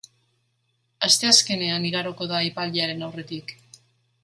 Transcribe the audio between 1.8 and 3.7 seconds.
igaroko da epailearen aurretik.